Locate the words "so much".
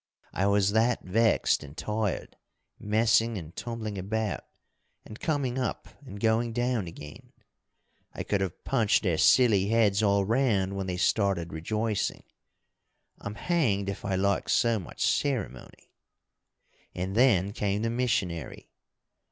14.49-15.05